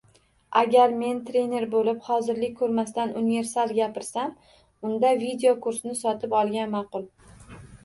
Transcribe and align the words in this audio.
Agar 0.59 0.93
men 1.01 1.19
trener 1.27 1.67
boʻlib, 1.73 1.99
hozirlik 2.07 2.55
koʻrmasdan 2.61 3.13
universal 3.21 3.75
gapirsam, 3.81 4.33
unda 4.91 5.15
videokursni 5.27 5.97
sotib 6.03 6.37
olgan 6.43 6.77
ma’qul 6.77 7.09